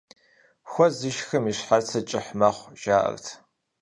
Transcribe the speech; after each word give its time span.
Хуэ 0.69 0.87
зышхым 0.97 1.43
и 1.51 1.53
щхьэцыр 1.57 2.03
кӀыхь 2.09 2.31
мэхъу, 2.39 2.71
жаӀэрт. 2.81 3.25